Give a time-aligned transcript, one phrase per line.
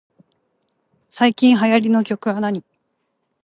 [1.09, 2.63] 最近流行りの曲はなに